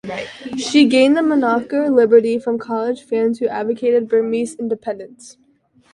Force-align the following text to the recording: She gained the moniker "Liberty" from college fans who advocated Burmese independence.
She 0.57 0.85
gained 0.87 1.15
the 1.15 1.21
moniker 1.21 1.87
"Liberty" 1.87 2.39
from 2.39 2.57
college 2.57 3.03
fans 3.03 3.37
who 3.37 3.47
advocated 3.47 4.07
Burmese 4.09 4.55
independence. 4.55 5.37